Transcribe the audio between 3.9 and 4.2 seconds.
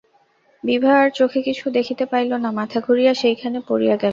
গেল।